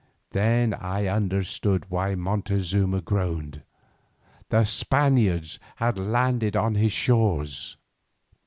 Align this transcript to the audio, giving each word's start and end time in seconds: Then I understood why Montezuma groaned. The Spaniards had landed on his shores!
Then 0.31 0.73
I 0.73 1.05
understood 1.05 1.85
why 1.89 2.15
Montezuma 2.15 3.01
groaned. 3.01 3.61
The 4.49 4.63
Spaniards 4.63 5.59
had 5.75 5.99
landed 5.99 6.55
on 6.55 6.73
his 6.73 6.91
shores! 6.91 7.77